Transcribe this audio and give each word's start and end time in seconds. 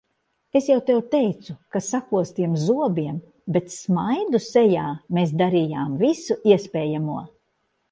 Es 0.59 0.69
jau 0.69 0.77
tev 0.85 1.01
teicu, 1.11 1.55
ka 1.75 1.81
sakostiem 1.87 2.55
zobiem, 2.63 3.21
bet 3.59 3.71
smaidu 3.75 4.43
sejā 4.47 4.89
mēs 5.19 5.37
darījām 5.45 5.97
visu 6.03 6.41
iespējamo. 6.57 7.23